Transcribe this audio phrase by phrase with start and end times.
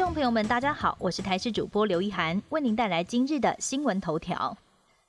[0.00, 4.56] 众朋友们，大家好，我是台视主播刘一涵，为您带来今日的新闻头条。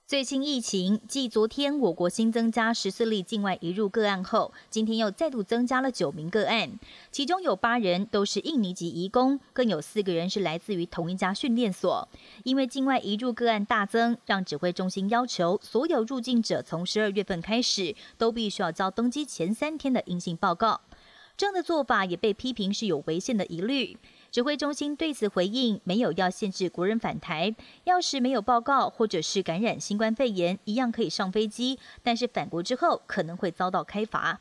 [0.06, 6.78] 最新疫情，继昨天我国新增加十四例境外移入个案后，今天又再度增加了九名个案，
[7.10, 12.06] 其中有八人都是印尼籍移工，更有四个人是来自于同一家训练所。
[12.44, 20.82] 因为境外移入个案大增，让指挥中心要求所有入境者从十二月份开始都必须要交登机前三天的阴性报告。
[21.38, 23.98] 这样的做法也被批评是有违宪的疑虑。
[24.32, 27.54] 指挥中心对此回应，没有要限制国人返台，
[27.84, 34.40] 要是没有报告或者是感染新冠肺炎，一样可以上飞机，但是返国之后可能会遭到开罚。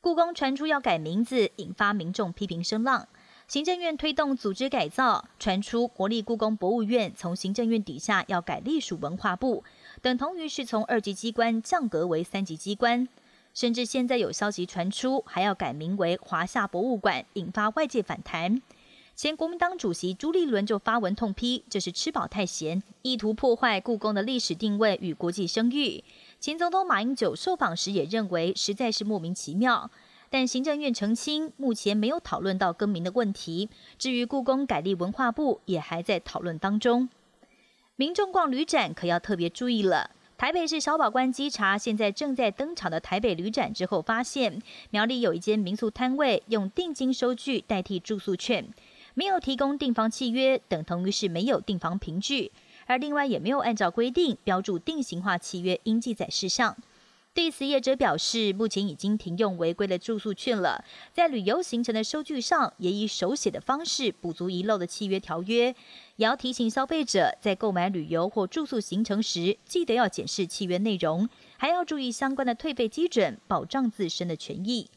[0.00, 3.08] 故宫传出要改名字，引发民众批评声浪。
[3.48, 9.64] 行政院推动组织改造，传出国立故宫博物院从行政院底下要改隶属文化部，
[10.00, 13.08] 等同于是从二级机关降格为三级机关。
[13.52, 18.62] 甚至现在有消息传出，还要改名为华夏博物馆，引发外界反弹。
[19.14, 26.02] 前国民党主席朱立伦就发文痛批，这是吃饱太闲，意图破坏故宫的历史定位与国际声誉。
[26.40, 29.90] 前总统马英九受访时也认为，实在是莫名其妙。
[30.28, 33.68] 但行政院澄清，目前没有讨论到更名的问题。
[33.98, 37.08] 至于故宫改立文化部，也还在讨论当中。
[37.96, 40.10] 民众逛旅展可要特别注意了。
[40.38, 48.66] 台北市小宝关稽查现在正在登场的台北旅展之后，发现苗栗有一间民宿摊位用定金收据代替住宿券。
[49.14, 52.50] 没有提供订房契约，等同于是没有订房凭据，
[52.86, 56.76] 而另外也没有按照规定标注定型化契约应记载事项。
[57.34, 65.74] 对此，业者表示，目前已经停用违规的住宿券了，在旅游行程的收据上也以手写的方式补足遗漏的契约条约。
[66.16, 74.88] 也要提醒消费者，在购买旅游或住宿行程时，记得要检视契约内容，还要注意相关的退费基准，保障自身的权益。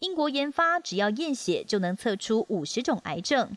[0.00, 3.56] 英国研发，只要验血就能测出五十种癌症。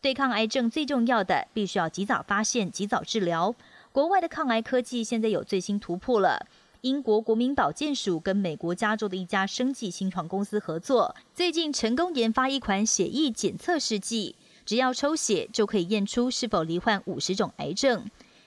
[0.00, 3.54] 对抗癌症最重要的，必须要及早发现、及早治疗。
[3.92, 6.46] 国外的抗癌科技现在有最新突破了。
[6.80, 18.06] 英国国民保健署跟美国加州的一家生技新创公司合作，最近成功研发一款血液检测试剂，只要抽血就可以验出是否罹患五十种癌症。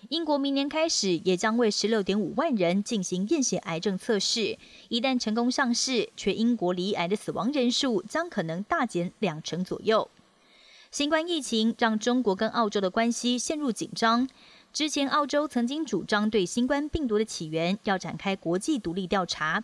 [0.10, 4.58] 英国明年开始也将为十六点五万人进行验血癌症测试，
[4.90, 10.10] 一旦成功上市，全英国离癌的死亡人数将可能大减两成左右。
[10.92, 14.28] 新冠疫情让中国跟澳洲的关系陷入紧张。
[14.72, 19.64] 之前澳洲曾经主张对新冠病毒的起源要展开国际独立调查。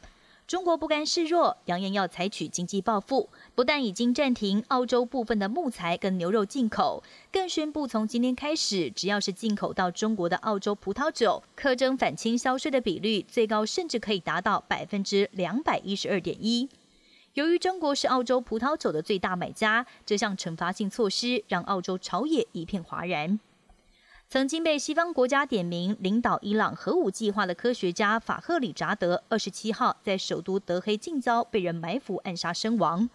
[0.52, 7.02] 中国不甘示弱，扬言要采取经济报复，不但已经暂停澳洲部分的木材跟牛肉进口，
[7.32, 16.68] 更宣布从今天开始，只要是进口到中国的澳洲葡萄酒，苛征反倾销税的比率最高甚至可以达到百分之两百一十二点一。
[17.36, 23.40] 由于中国是澳洲葡萄酒的最大买家，这项惩罚性措施让澳洲朝野一片哗然。
[24.32, 33.10] 曾经被西方国家点名领导伊朗核武计划的科学家法赫里扎德，二十七号在首都德黑近郊被人埋伏暗杀身亡。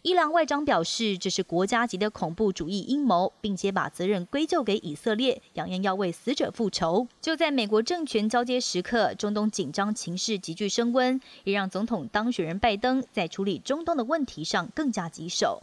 [0.00, 7.06] 伊朗外长表示，这是国家级的恐怖主义阴谋，并且把责任归咎给以色列，扬言要为死者复仇。
[7.20, 15.62] 就在美国政权交接时刻，中东紧张情势急剧升温，也让总统当选人拜登在处理中东的问题上更加棘手。